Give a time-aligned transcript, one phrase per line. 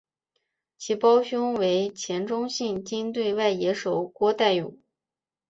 [0.79, 4.79] 其胞兄为前中信鲸队外野手郭岱咏。